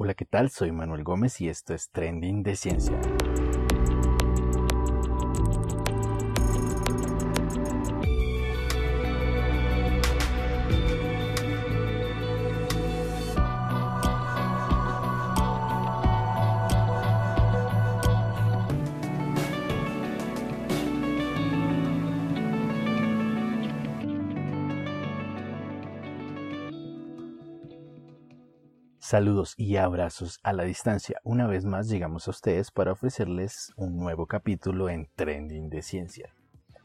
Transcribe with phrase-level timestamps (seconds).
[0.00, 0.48] Hola, ¿qué tal?
[0.48, 3.00] Soy Manuel Gómez y esto es Trending de Ciencia.
[29.10, 31.18] Saludos y abrazos a la distancia.
[31.24, 36.34] Una vez más llegamos a ustedes para ofrecerles un nuevo capítulo en Trending de Ciencia,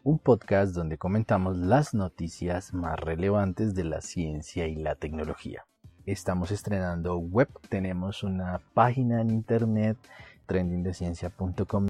[0.04, 5.66] un podcast donde comentamos las noticias más relevantes de la ciencia y la tecnología.
[6.06, 9.98] Estamos estrenando web, tenemos una página en internet,
[10.46, 11.90] trendingdeciencia.com.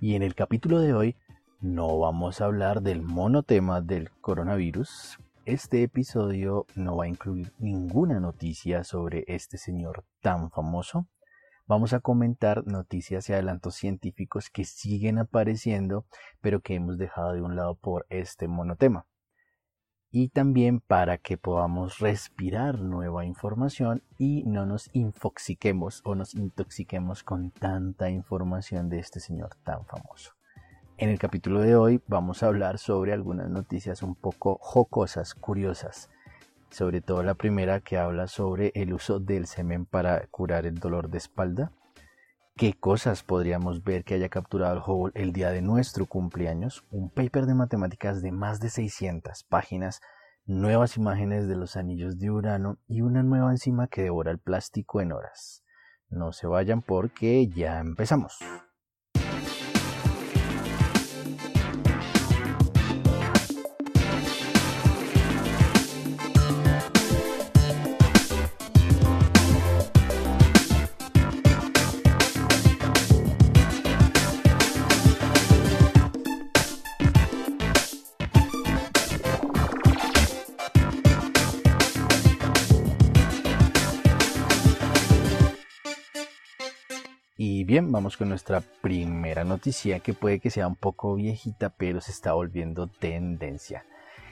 [0.00, 1.16] Y en el capítulo de hoy
[1.60, 5.18] no vamos a hablar del monotema del coronavirus,
[5.48, 11.08] este episodio no va a incluir ninguna noticia sobre este señor tan famoso.
[11.66, 16.04] Vamos a comentar noticias y adelantos científicos que siguen apareciendo,
[16.42, 19.06] pero que hemos dejado de un lado por este monotema.
[20.10, 27.22] Y también para que podamos respirar nueva información y no nos infoxiquemos o nos intoxiquemos
[27.22, 30.37] con tanta información de este señor tan famoso.
[31.00, 36.10] En el capítulo de hoy vamos a hablar sobre algunas noticias un poco jocosas, curiosas.
[36.70, 41.08] Sobre todo la primera que habla sobre el uso del semen para curar el dolor
[41.08, 41.70] de espalda.
[42.56, 46.84] ¿Qué cosas podríamos ver que haya capturado el Hubble el día de nuestro cumpleaños?
[46.90, 50.00] Un paper de matemáticas de más de 600 páginas,
[50.46, 55.00] nuevas imágenes de los anillos de Urano y una nueva enzima que devora el plástico
[55.00, 55.62] en horas.
[56.08, 58.40] No se vayan porque ya empezamos.
[87.68, 92.12] Bien, vamos con nuestra primera noticia que puede que sea un poco viejita, pero se
[92.12, 93.84] está volviendo tendencia.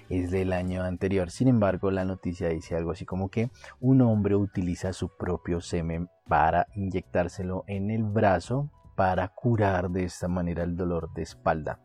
[0.09, 1.31] Es del año anterior.
[1.31, 6.09] Sin embargo, la noticia dice algo así como que un hombre utiliza su propio semen
[6.27, 11.81] para inyectárselo en el brazo para curar de esta manera el dolor de espalda.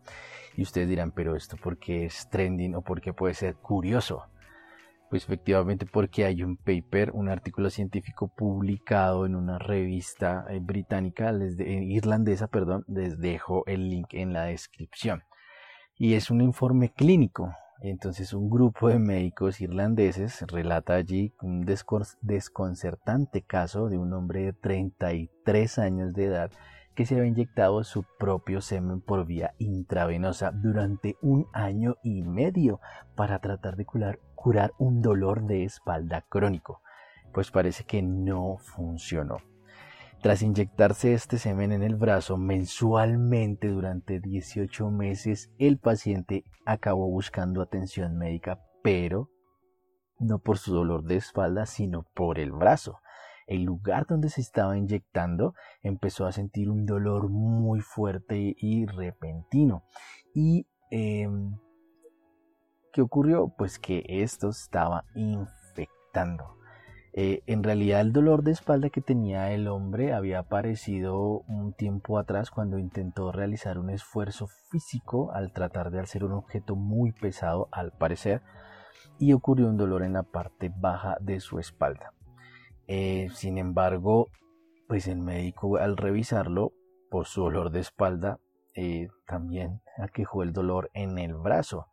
[0.55, 4.23] Y ustedes dirán, pero esto porque es trending o porque puede ser curioso.
[5.11, 11.31] Pues efectivamente porque hay un paper, un artículo científico publicado en una revista eh, británica,
[11.31, 15.23] eh, irlandesa, perdón, les dejo el link en la descripción.
[15.97, 17.53] Y es un informe clínico.
[17.81, 24.53] Entonces un grupo de médicos irlandeses relata allí un desconcertante caso de un hombre de
[24.53, 26.51] 33 años de edad
[27.01, 32.79] que se había inyectado su propio semen por vía intravenosa durante un año y medio
[33.15, 36.83] para tratar de curar, curar un dolor de espalda crónico.
[37.33, 39.37] Pues parece que no funcionó.
[40.21, 47.63] Tras inyectarse este semen en el brazo mensualmente durante 18 meses, el paciente acabó buscando
[47.63, 49.27] atención médica, pero
[50.19, 52.99] no por su dolor de espalda, sino por el brazo
[53.47, 59.83] el lugar donde se estaba inyectando empezó a sentir un dolor muy fuerte y repentino.
[60.33, 61.57] ¿Y em,
[62.93, 63.53] qué ocurrió?
[63.57, 66.57] Pues que esto estaba infectando.
[67.13, 72.17] Eh, en realidad el dolor de espalda que tenía el hombre había aparecido un tiempo
[72.17, 77.67] atrás cuando intentó realizar un esfuerzo físico al tratar de hacer un objeto muy pesado
[77.73, 78.41] al parecer
[79.19, 82.13] y ocurrió un dolor en la parte baja de su espalda.
[82.93, 84.27] Eh, sin embargo,
[84.89, 86.73] pues el médico al revisarlo
[87.09, 88.41] por su dolor de espalda
[88.75, 91.87] eh, también aquejó el dolor en el brazo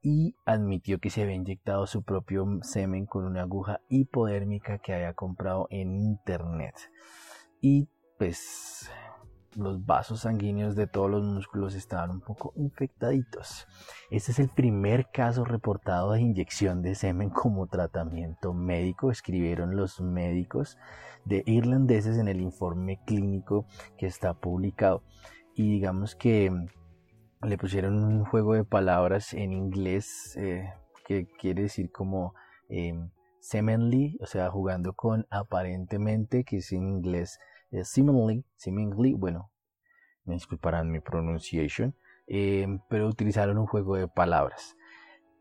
[0.00, 5.14] y admitió que se había inyectado su propio semen con una aguja hipodérmica que había
[5.14, 6.76] comprado en internet.
[7.60, 8.88] Y pues
[9.56, 13.66] los vasos sanguíneos de todos los músculos estaban un poco infectaditos.
[14.10, 20.00] Este es el primer caso reportado de inyección de semen como tratamiento médico, escribieron los
[20.00, 20.78] médicos
[21.24, 23.66] de irlandeses en el informe clínico
[23.98, 25.02] que está publicado.
[25.54, 30.72] Y digamos que mm, le pusieron un juego de palabras en inglés eh,
[31.06, 32.34] que quiere decir como
[32.68, 33.10] em,
[33.40, 39.50] semenly, o sea, jugando con aparentemente, que es en inglés eh, seemingly, bueno,
[40.24, 41.94] me disculparán mi pronunciación,
[42.26, 44.76] eh, pero utilizaron un juego de palabras.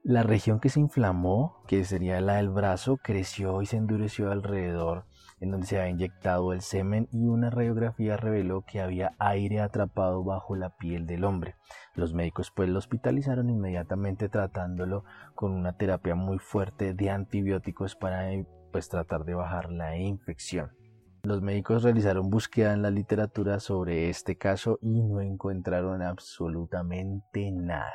[0.04, 5.06] La región que se inflamó, que sería la del brazo, creció y se endureció alrededor
[5.40, 10.24] en donde se había inyectado el semen y una radiografía reveló que había aire atrapado
[10.24, 11.56] bajo la piel del hombre.
[11.96, 15.04] Los médicos pues lo hospitalizaron inmediatamente tratándolo
[15.36, 18.30] con una terapia muy fuerte de antibióticos para
[18.72, 20.72] pues tratar de bajar la infección.
[21.24, 27.94] Los médicos realizaron búsqueda en la literatura sobre este caso y no encontraron absolutamente nada.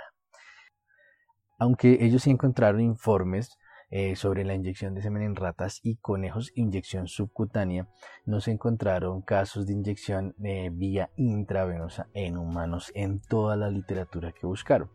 [1.58, 3.58] Aunque ellos sí encontraron informes
[3.90, 7.88] eh, sobre la inyección de semen en ratas y conejos, inyección subcutánea,
[8.26, 14.32] no se encontraron casos de inyección eh, vía intravenosa en humanos en toda la literatura
[14.32, 14.90] que buscaron.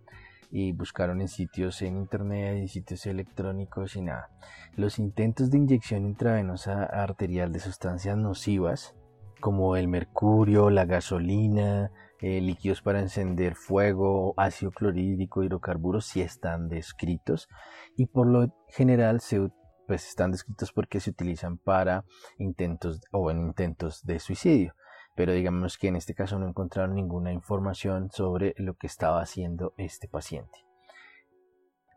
[0.52, 4.30] Y buscaron en sitios en internet y sitios electrónicos y nada.
[4.76, 8.96] Los intentos de inyección intravenosa arterial de sustancias nocivas
[9.40, 11.92] como el mercurio, la gasolina,
[12.22, 17.48] eh, líquidos para encender fuego, ácido clorhídrico, hidrocarburos, sí están descritos
[17.96, 19.50] y por lo general se,
[19.88, 22.04] pues, están descritos porque se utilizan para
[22.38, 24.74] intentos o en intentos de suicidio.
[25.20, 29.74] Pero digamos que en este caso no encontraron ninguna información sobre lo que estaba haciendo
[29.76, 30.60] este paciente.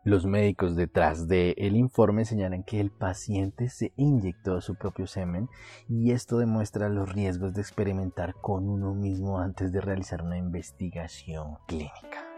[0.03, 5.47] Los médicos detrás del informe señalan que el paciente se inyectó su propio semen
[5.87, 11.59] y esto demuestra los riesgos de experimentar con uno mismo antes de realizar una investigación
[11.65, 12.32] clínica.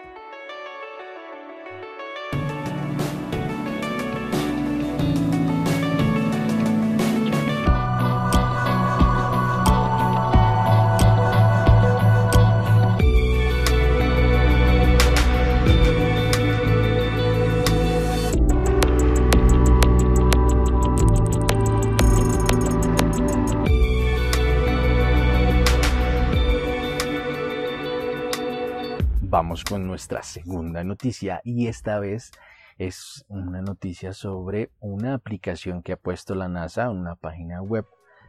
[29.63, 32.31] Con nuestra segunda noticia y esta vez
[32.77, 37.85] es una noticia sobre una aplicación que ha puesto la NASA, una página web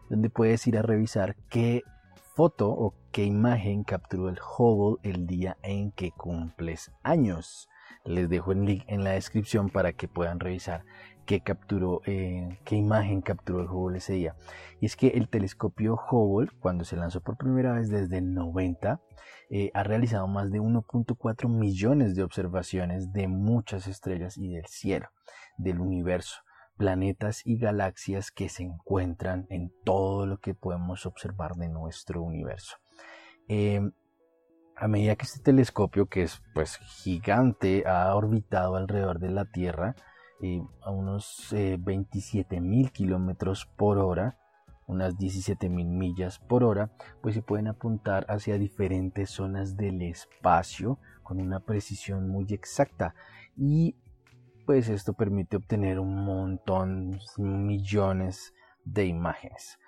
[0.09, 1.83] donde puedes ir a revisar qué
[2.37, 7.69] foto o qué imagen capturó el Hubble el día en que cumples años.
[8.05, 10.85] Les dejo el link en la descripción para que puedan revisar
[11.25, 14.37] qué capturó, eh, qué imagen capturó el Hubble ese día.
[14.81, 19.01] Y es que el telescopio Hubble, cuando se lanzó por primera vez desde el 90,
[19.49, 25.09] eh, ha realizado más de 1.4 millones de observaciones de muchas estrellas y del cielo,
[25.57, 26.41] del universo,
[26.77, 32.77] planetas y galaxias que se encuentran en todo lo que podemos observar de nuestro universo.
[33.49, 33.93] Em,
[34.75, 39.95] a medida que este telescopio, que es pues gigante, ha orbitado alrededor de la Tierra
[40.43, 44.39] eh, a unos 27 eh, mil kilómetros por hora,
[44.87, 46.91] unas 17 mil millas por hora,
[47.21, 53.15] pues se pueden apuntar hacia diferentes zonas del espacio con una precisión muy exacta
[53.57, 53.97] y
[54.65, 58.53] pues esto permite obtener un montón, millones
[58.85, 59.79] de imágenes.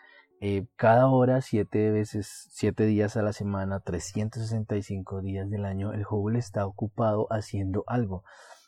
[0.40, 6.06] Eh, cada hora, siete veces, siete días a la semana, 365 días del año, el
[6.08, 8.22] Hubble está ocupado haciendo algo,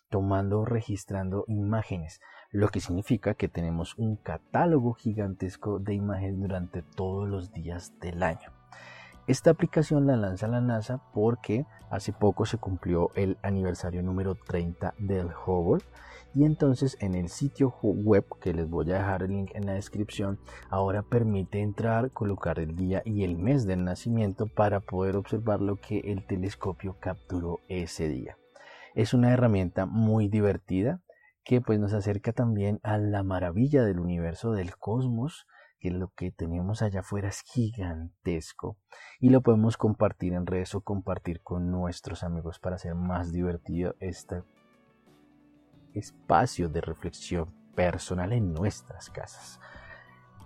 [0.09, 2.21] tomando registrando imágenes,
[2.52, 8.23] lo que significa que tenemos un catálogo gigantesco de imágenes durante todos los días del
[8.23, 8.50] año.
[9.26, 14.94] Esta aplicación la lanza la NASA porque hace poco se cumplió el aniversario número 30
[14.99, 15.85] del Hubble
[16.35, 19.75] y entonces en el sitio web que les voy a dejar el link en la
[19.75, 25.61] descripción ahora permite entrar, colocar el día y el mes del nacimiento para poder observar
[25.61, 28.37] lo que el telescopio capturó ese día.
[28.97, 31.00] Es una herramienta muy divertida
[31.50, 35.49] que pues nos acerca también a la maravilla del universo del cosmos
[35.80, 38.78] que lo que tenemos allá afuera es gigantesco
[39.19, 43.97] y lo podemos compartir en redes o compartir con nuestros amigos para hacer más divertido
[43.99, 44.45] este
[45.92, 49.59] espacio de reflexión personal en nuestras casas.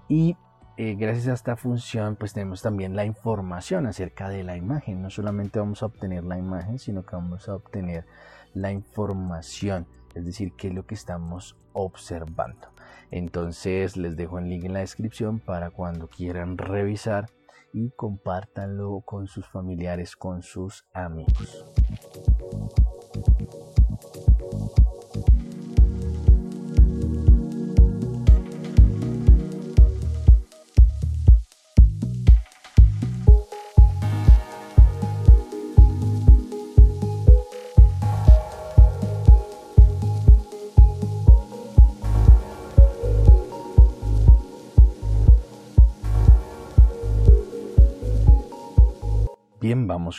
[0.08, 0.38] Y
[0.76, 5.02] eh, gracias a esta función pues tenemos también la información acerca de la imagen.
[5.02, 8.06] No solamente vamos a obtener la imagen, sino que vamos a obtener
[8.54, 12.68] la información, es decir, qué es lo que estamos observando.
[13.10, 17.30] Entonces les dejo el link en la descripción para cuando quieran revisar
[17.72, 21.64] y compártanlo con sus familiares, con sus amigos.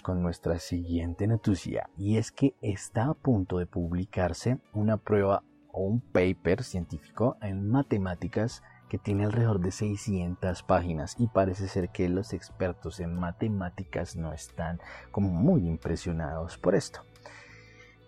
[0.01, 5.83] Con nuestra siguiente noticia y es que está a punto de publicarse una prueba o
[5.83, 12.09] un paper científico en matemáticas que tiene alrededor de 600 páginas y parece ser que
[12.09, 14.79] los expertos en matemáticas no están
[15.11, 17.01] como muy impresionados por esto.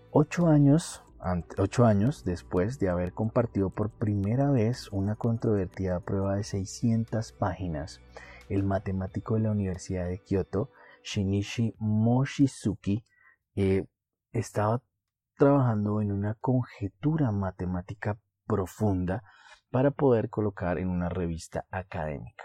[0.10, 1.04] Ocho años,
[1.60, 8.02] ocho años después de haber compartido por primera vez una controvertida prueba de 600 páginas,
[8.50, 10.72] el matemático de la Universidad de Kioto,
[11.08, 13.06] Shinichi Mochizuki,
[13.56, 13.86] eh,
[14.34, 14.82] estaba
[15.38, 19.24] trabajando en una conjetura matemática profunda
[19.72, 22.44] para poder colocar en una revista académica.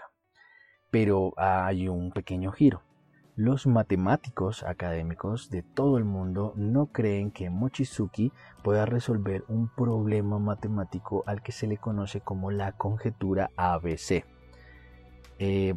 [0.91, 2.81] Pero hay un pequeño giro.
[3.35, 8.31] Los matemáticos académicos de todo el mundo no creen que Mochizuki
[8.63, 14.23] pueda resolver un problema matemático al que se le conoce como la conjetura ABC.
[15.39, 15.73] Eh,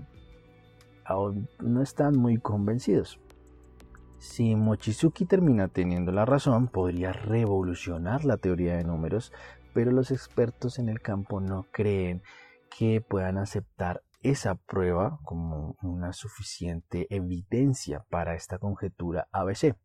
[1.60, 3.20] no están muy convencidos.
[4.18, 9.32] Si Mochizuki termina teniendo la razón, podría revolucionar la teoría de números,
[9.74, 12.22] pero los expertos en el campo no creen
[12.76, 19.76] que puedan aceptar esa prueba como una suficiente evidencia para esta conjetura ABC.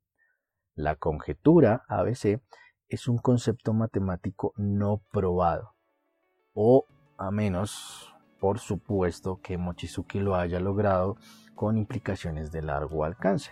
[0.76, 2.42] La conjetura ABC
[2.88, 5.76] es un concepto matemático no probado,
[6.54, 6.86] o
[7.18, 11.16] a menos, por supuesto, que Mochizuki lo haya logrado
[11.54, 13.52] con implicaciones de largo alcance.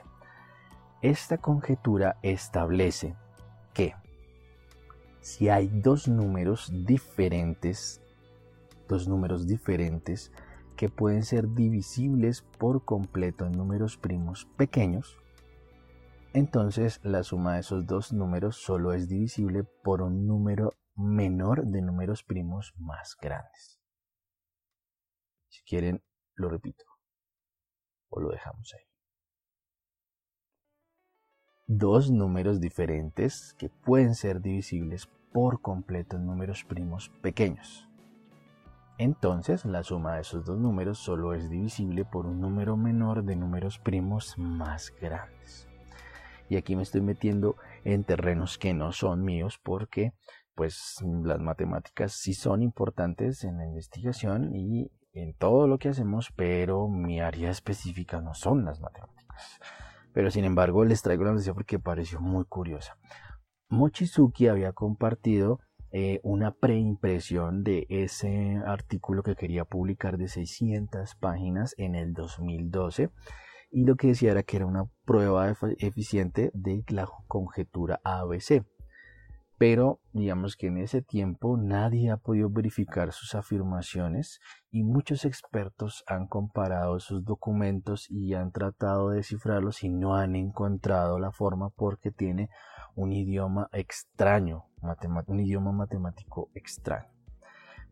[1.03, 3.15] Esta conjetura establece
[3.72, 3.93] que
[5.22, 8.01] si hay dos números diferentes,
[8.88, 10.31] dos números diferentes
[10.75, 15.17] que pueden ser divisibles por completo en números primos pequeños,
[16.34, 21.84] entonces la suma de esos dos números solo es divisible por un número menor de
[21.84, 23.78] números primos más grandes.
[25.49, 26.01] Si quieren,
[26.35, 26.85] lo repito
[28.09, 28.89] o lo dejamos ahí
[31.71, 37.87] dos números diferentes que pueden ser divisibles por completo en números primos pequeños.
[38.97, 43.35] Entonces la suma de esos dos números solo es divisible por un número menor de
[43.35, 45.67] números primos más grandes.
[46.49, 50.13] Y aquí me estoy metiendo en terrenos que no son míos porque
[50.55, 56.31] pues las matemáticas sí son importantes en la investigación y en todo lo que hacemos,
[56.35, 59.65] pero mi área específica no son las matemáticas.
[60.13, 62.97] Pero sin embargo les traigo la noticia porque pareció muy curiosa.
[63.69, 65.59] Mochizuki había compartido
[65.91, 73.09] eh, una preimpresión de ese artículo que quería publicar de 600 páginas en el 2012
[73.71, 78.63] y lo que decía era que era una prueba eficiente de la conjetura ABC
[79.59, 84.39] pero digamos que en ese tiempo nadie ha podido verificar sus afirmaciones
[84.71, 90.37] y muchos expertos han comparado sus documentos y han tratado de descifrarlos y no han
[90.37, 92.49] encontrado la forma porque tiene
[92.95, 94.63] un idioma extraño,
[95.27, 97.11] un idioma matemático extraño.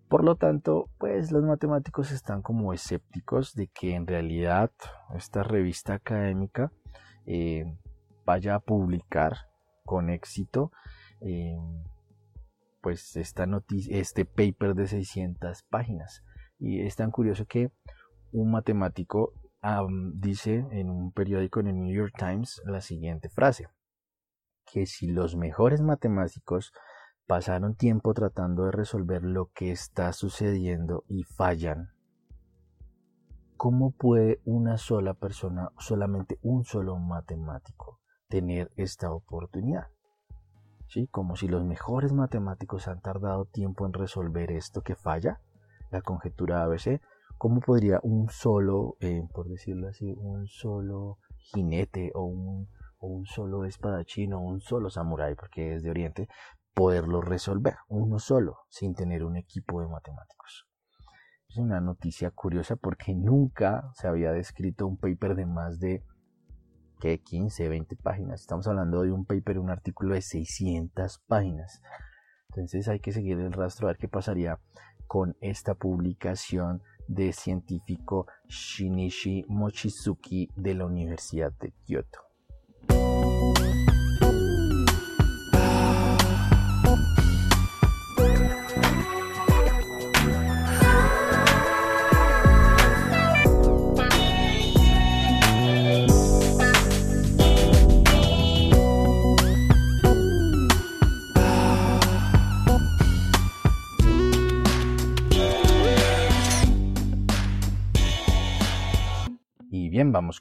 [0.07, 4.71] Por lo tanto, pues los matemáticos están como escépticos de que en realidad
[5.13, 6.71] esta revista académica
[7.25, 7.65] eh,
[8.25, 9.50] vaya a publicar
[9.83, 10.71] con éxito
[11.21, 11.83] Em,
[12.81, 16.24] pues esta noticia, este paper de 600 páginas.
[16.59, 17.71] Y es tan curioso que
[18.31, 19.33] un matemático
[20.13, 23.67] dice en un periódico en el New York Times la siguiente frase,
[24.71, 26.71] que si los mejores matemáticos
[27.25, 31.89] pasaron tiempo tratando de resolver lo que está sucediendo y fallan,
[33.57, 39.88] ¿cómo puede una sola persona, solamente un solo matemático, tener esta oportunidad?
[41.12, 45.41] Como si los mejores matemáticos han tardado tiempo en resolver esto que falla,
[45.91, 47.01] la conjetura ABC,
[47.38, 52.67] ¿cómo podría un solo, eh, por decirlo así, un solo jinete o un,
[53.00, 56.29] o un solo espadachín o un solo samurái, porque es de Oriente,
[56.74, 60.67] poderlo resolver, uno solo, sin tener un equipo de matemáticos?
[61.50, 66.03] Es una noticia curiosa porque nunca se había descrito un paper de más de
[67.00, 68.42] que 15, 20 páginas.
[68.42, 71.82] Estamos hablando de un paper, un artículo de 600 páginas.
[72.50, 74.60] Entonces hay que seguir el rastro a ver qué pasaría
[75.06, 82.26] con esta publicación de científico Shinichi Mochizuki de la Universidad de Kyoto.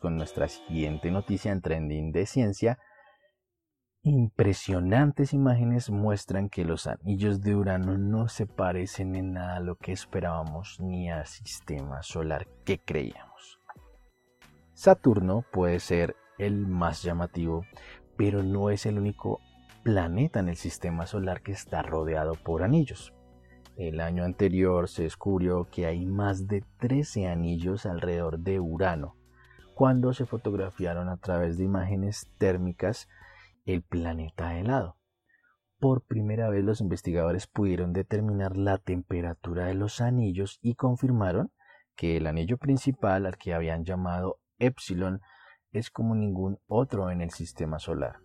[0.01, 2.79] Con nuestra siguiente noticia en trending de ciencia.
[4.03, 9.77] Impresionantes imágenes muestran que los anillos de Urano no se parecen en nada a lo
[9.77, 13.61] que esperábamos ni al sistema solar que creíamos.
[14.75, 17.65] Saturno puede ser el más llamativo,
[18.17, 19.41] pero no es el único
[19.83, 23.13] planeta en el sistema solar que está rodeado por anillos.
[23.77, 29.16] El año anterior se descubrió que hay más de 13 anillos alrededor de Urano,
[29.77, 33.11] cuando se fotografiaron a través de imágenes térmicas
[33.67, 34.97] el planeta helado.
[35.79, 41.53] Por primera vez los investigadores pudieron determinar la temperatura de los anillos y confirmaron
[41.95, 45.21] que el anillo principal al que habían llamado Epsilon
[45.73, 48.21] es como ningún otro en el sistema solar.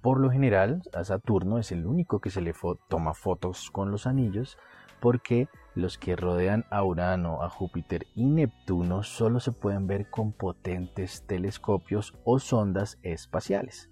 [0.00, 2.54] Por lo general, a Saturno es el único que se le
[2.88, 4.58] toma fotos con los anillos
[4.98, 5.46] porque
[5.78, 11.24] los que rodean a Urano, a Júpiter y Neptuno solo se pueden ver con potentes
[11.26, 13.88] telescopios o sondas espaciales.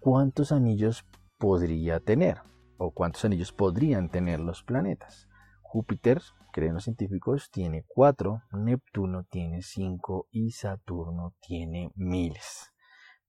[0.00, 1.04] ¿Cuántos anillos
[1.36, 2.38] podría tener?
[2.78, 5.28] ¿O cuántos anillos podrían tener los planetas?
[5.60, 12.72] Júpiter, creen los científicos, tiene cuatro, Neptuno tiene cinco y Saturno tiene miles.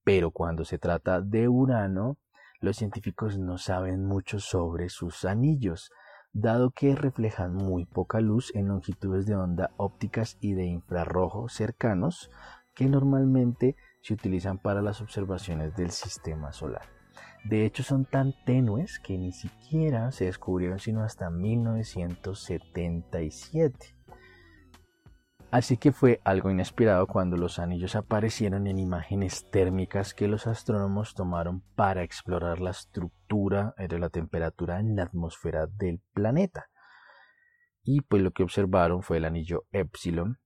[0.04, 2.16] Pero cuando se trata de Urano,
[2.60, 5.90] los científicos no saben mucho sobre sus anillos,
[6.32, 12.30] dado que reflejan muy poca luz en longitudes de onda ópticas y de infrarrojo cercanos
[12.74, 16.86] que normalmente se utilizan para las observaciones del sistema solar.
[17.44, 23.97] De hecho, son tan tenues que ni siquiera se descubrieron sino hasta 1977.
[25.50, 31.14] Así que fue algo inesperado cuando los anillos aparecieron en imágenes térmicas que los astrónomos
[31.14, 36.66] tomaron para explorar la estructura de la temperatura en la atmósfera del planeta.
[37.82, 40.38] Y pues lo que observaron fue el anillo Epsilon.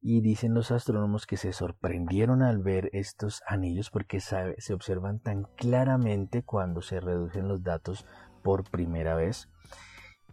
[0.00, 5.42] Y dicen los astrónomos que se sorprendieron al ver estos anillos porque se observan tan
[5.56, 8.06] claramente cuando se reducen los datos
[8.44, 9.48] por primera vez.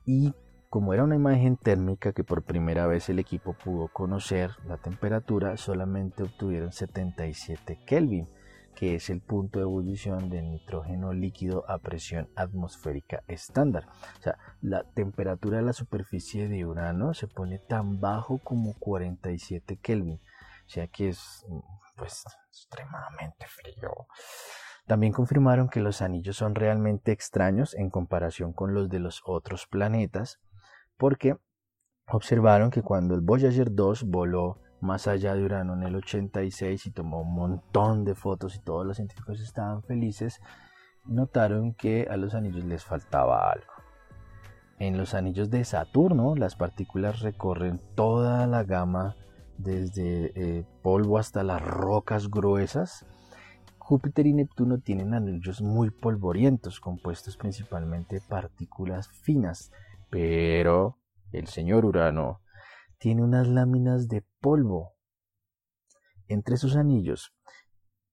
[0.06, 0.36] Y
[0.76, 5.56] como era una imagen térmica que por primera vez el equipo pudo conocer la temperatura,
[5.56, 8.28] solamente obtuvieron 77 Kelvin,
[8.76, 13.88] que es el punto de ebullición del nitrógeno líquido a presión atmosférica estándar.
[14.20, 19.80] O sea, la temperatura de la superficie de Urano se pone tan bajo como 47
[19.82, 20.20] Kelvin.
[20.66, 21.46] O sea que es
[21.96, 24.08] pues extremadamente frío.
[24.88, 29.68] También confirmaron que los anillos son realmente extraños en comparación con los de los otros
[29.68, 30.42] planetas
[30.98, 31.38] porque
[32.08, 36.92] observaron que cuando el Voyager 2 voló más allá de Urano en el 86 y
[36.92, 40.40] tomó un montón de fotos y todos los científicos estaban felices,
[41.06, 43.72] notaron que a los anillos les faltaba algo.
[44.78, 49.16] En los anillos de Saturno las partículas recorren toda la gama
[49.58, 53.06] desde eh, polvo hasta las rocas gruesas.
[53.78, 59.72] Júpiter y Neptuno tienen anillos muy polvorientos, compuestos principalmente de partículas finas,
[60.10, 61.00] pero
[61.32, 62.42] el señor Urano
[62.98, 64.94] tiene unas láminas de polvo
[66.28, 67.34] entre sus anillos,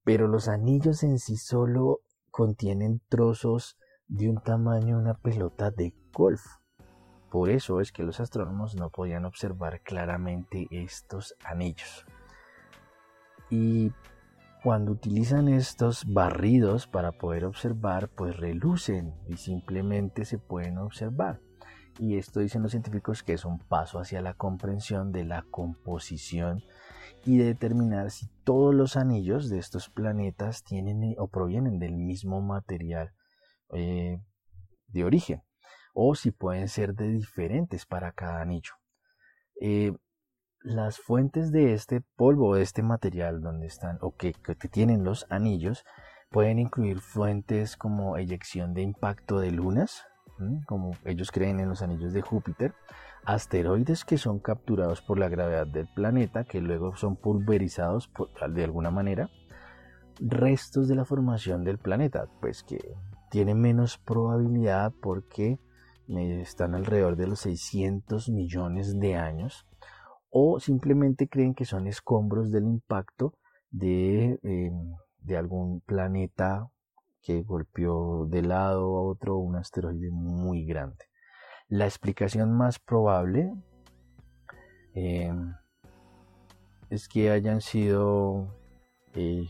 [0.03, 2.01] pero los anillos en sí solo
[2.31, 3.77] contienen trozos
[4.07, 6.41] de un tamaño una pelota de golf.
[7.31, 12.05] Por eso es que los astrónomos no podían observar claramente estos anillos.
[13.49, 13.91] Y
[14.63, 21.41] cuando utilizan estos barridos para poder observar, pues relucen y simplemente se pueden observar
[21.99, 26.63] y esto dicen los científicos que es un paso hacia la comprensión de la composición
[27.25, 31.95] y de determinar si todos los anillos de estos planetas tienen eh, o provienen del
[31.95, 33.13] mismo material
[33.73, 34.19] eh,
[34.87, 35.43] de origen
[35.93, 38.73] o si pueden ser de diferentes para cada anillo.
[39.61, 39.93] Eh,
[40.61, 44.33] las fuentes de este polvo, de este material donde están o que
[44.71, 45.85] tienen los anillos,
[46.29, 50.03] pueden incluir fuentes como eyección de impacto de lunas,
[50.65, 52.73] como ellos creen en los anillos de Júpiter,
[53.25, 58.11] asteroides que son capturados por la gravedad del planeta, que luego son pulverizados
[58.49, 59.29] de alguna manera,
[60.19, 62.79] restos de la formación del planeta, pues que
[63.29, 65.59] tienen menos probabilidad porque
[66.07, 69.65] eh, están alrededor de los 600 millones de años,
[70.29, 73.33] o simplemente creen que son escombros del impacto
[73.69, 74.39] de,
[75.19, 76.67] de algún planeta
[77.23, 81.05] que golpeó de lado a otro un asteroide muy grande.
[81.69, 83.53] La explicación más probable
[84.93, 85.55] em,
[86.89, 88.53] es que hayan sido
[89.15, 89.47] eh,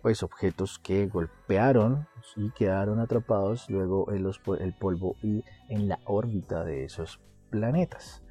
[0.00, 4.24] pues objetos que golpearon y quedaron atrapados luego en
[4.60, 8.22] el polvo y en la órbita de esos planetas.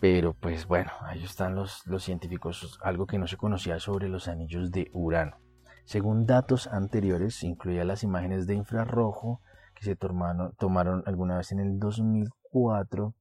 [0.00, 4.72] Pero pues bueno, ahí están los científicos, algo que no se conocía sobre los anillos
[4.72, 5.36] de Urano.
[5.84, 9.40] Según datos anteriores, incluía las imágenes de infrarrojo
[9.74, 13.14] que se tomaron, alguna vez en el 2004,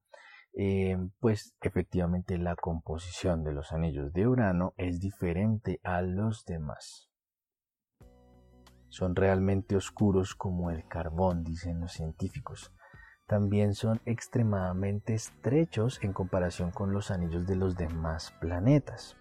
[0.54, 7.10] eh, pues efectivamente la composición de los anillos de Urano es diferente a los demás.
[8.90, 12.74] Son realmente oscuros como el carbón, dicen los científicos.
[13.26, 19.16] También son extremadamente estrechos en comparación con los anillos de los demás planetas.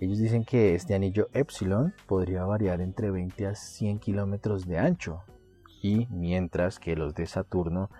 [0.00, 5.22] Ellos dicen que este anillo Epsilon podría variar entre 20 a 100 kilómetros de ancho,
[5.82, 7.90] y mientras que los de Saturno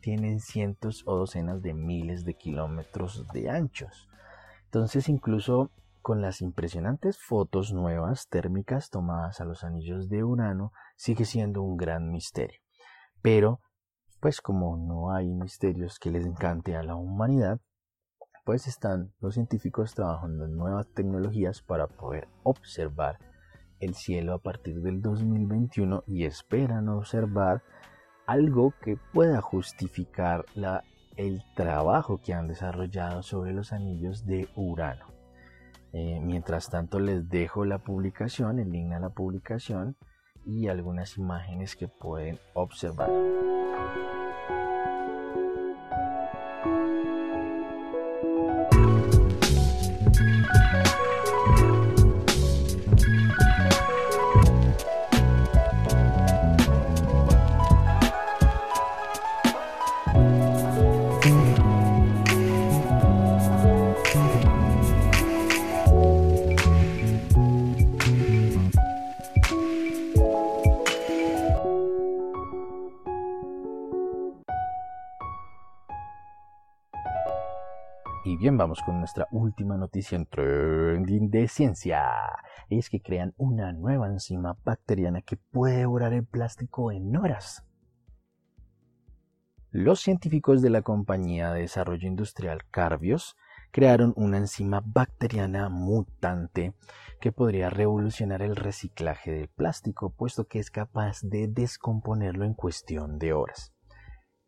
[0.00, 4.08] tienen cientos o docenas de miles de kilómetros de anchos.
[4.64, 5.70] Entonces, incluso
[6.02, 11.76] con las impresionantes fotos nuevas térmicas tomadas a los anillos de Urano, sigue siendo un
[11.76, 12.60] gran misterio.
[13.22, 13.60] Pero,
[14.20, 17.60] pues como no hay misterios que les encante a la humanidad,
[18.44, 23.18] pues están los científicos trabajando en nuevas tecnologías para poder observar
[23.80, 27.62] el cielo a partir del 2021 y esperan observar
[28.26, 30.44] algo que pueda justificar
[31.16, 35.06] el trabajo que han desarrollado sobre los anillos de Urano.
[35.92, 39.96] Eh, mientras tanto les dejo la publicación, el link a la publicación
[40.44, 43.10] y algunas imágenes que pueden observar.
[78.44, 82.04] Bien, vamos con nuestra última noticia en trending de ciencia.
[82.68, 87.64] Es que crean una nueva enzima bacteriana que puede devorar el plástico en horas.
[89.70, 93.34] Los científicos de la compañía de desarrollo industrial Carbios
[93.72, 96.74] crearon una enzima bacteriana mutante
[97.22, 103.18] que podría revolucionar el reciclaje del plástico, puesto que es capaz de descomponerlo en cuestión
[103.18, 103.73] de horas.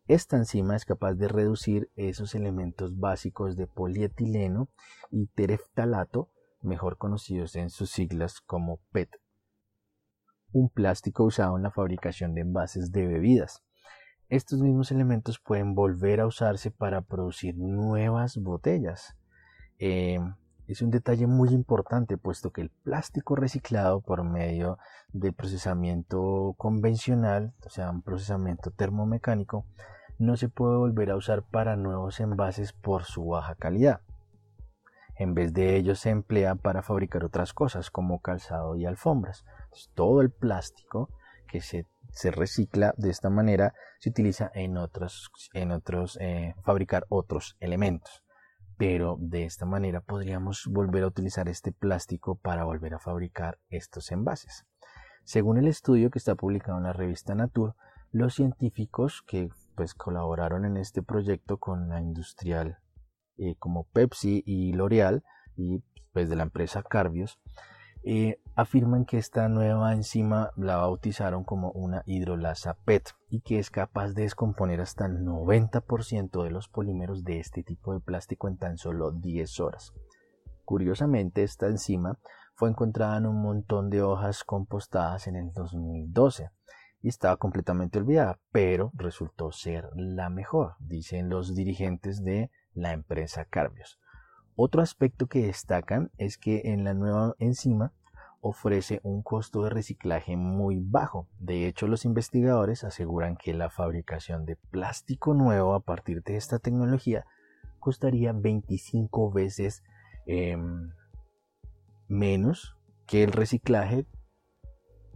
[0.07, 4.69] Esta enzima es capaz de reducir esos elementos básicos de polietileno
[5.11, 6.29] y tereftalato,
[6.61, 9.09] mejor conocidos en sus siglas como PET,
[10.53, 13.63] un plástico usado en la fabricación de envases de bebidas.
[14.29, 19.17] Estos mismos elementos pueden volver a usarse para producir nuevas botellas.
[19.77, 20.19] Eh,
[20.67, 24.77] es un detalle muy importante puesto que el plástico reciclado por medio
[25.11, 29.65] del procesamiento convencional, o sea, un procesamiento termomecánico,
[30.19, 34.01] no se puede volver a usar para nuevos envases por su baja calidad.
[35.15, 39.45] En vez de ello se emplea para fabricar otras cosas como calzado y alfombras.
[39.95, 41.09] todo el plástico
[41.47, 41.85] que se,
[42.31, 48.23] recicla de esta manera se utiliza en otros, en otros eh, fabricar otros elementos.
[48.77, 54.11] Pero de esta manera podríamos volver a utilizar este plástico para volver a fabricar estos
[54.11, 54.65] envases.
[55.23, 57.73] Según el estudio que está publicado en la revista Nature,
[58.11, 62.79] los científicos que pues colaboraron en este proyecto con la industrial
[63.37, 65.23] eh, como Pepsi y L'Oreal
[65.55, 67.39] y pues de la empresa Carbios
[68.03, 73.69] eh, afirman que esta nueva enzima la bautizaron como una hidrolasa PET y que es
[73.69, 78.57] capaz de descomponer hasta el 90% de los polímeros de este tipo de plástico en
[78.57, 79.93] tan solo 10 horas.
[80.65, 82.17] Curiosamente, esta enzima
[82.55, 86.49] fue encontrada en un montón de hojas compostadas en el 2012
[87.07, 93.99] estaba completamente olvidada, pero resultó ser la mejor, dicen los dirigentes de la empresa Carbios.
[94.55, 97.93] Otro aspecto que destacan es que en la nueva enzima
[98.41, 101.27] ofrece un costo de reciclaje muy bajo.
[101.39, 106.59] De hecho, los investigadores aseguran que la fabricación de plástico nuevo a partir de esta
[106.59, 107.25] tecnología
[107.79, 109.83] costaría 25 veces
[110.25, 110.91] em,
[112.07, 114.05] menos que el reciclaje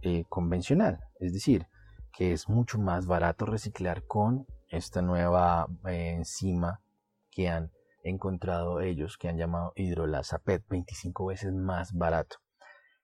[0.02, 1.00] eh, convencional.
[1.20, 1.66] Es decir,
[2.12, 6.80] que es mucho más barato reciclar con esta nueva eh, enzima
[7.30, 7.70] que han
[8.04, 12.38] encontrado ellos, que han llamado hidrolasa PET, 25 veces más barato.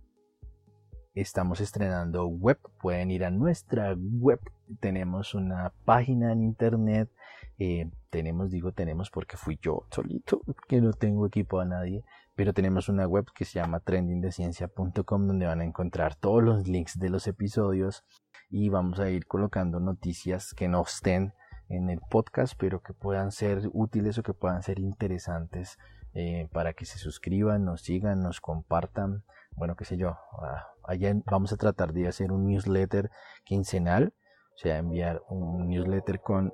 [1.15, 2.59] estamos estrenando web.
[2.79, 4.39] Pueden ir a nuestra web.
[4.81, 7.09] Tenemos una página en internet.
[7.57, 12.03] Eh, tenemos, digo tenemos porque fui yo solito, que no tengo equipo a nadie
[12.35, 16.99] pero tenemos una web que se llama trendingdeciencia.com donde van a encontrar todos los links
[16.99, 18.03] de los episodios
[18.49, 21.33] y vamos a ir colocando noticias que no estén
[21.69, 25.77] en el podcast pero que puedan ser útiles o que puedan ser interesantes
[26.13, 29.23] eh, para que se suscriban, nos sigan, nos compartan,
[29.55, 33.11] bueno, qué sé yo, ah, allá vamos a tratar de hacer un newsletter
[33.45, 34.13] quincenal
[34.61, 36.53] sea, enviar un newsletter con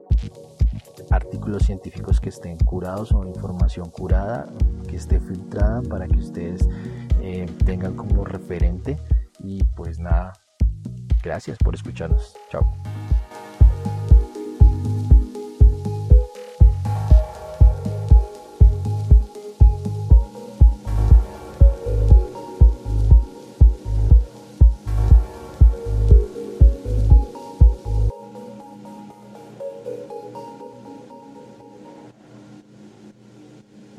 [1.12, 4.48] artículos científicos que estén curados o información curada
[4.88, 6.68] que esté filtrada para que ustedes
[7.22, 8.98] eh, tengan como referente.
[9.40, 10.34] Y pues nada,
[11.22, 12.36] gracias por escucharnos.
[12.50, 12.66] Chao.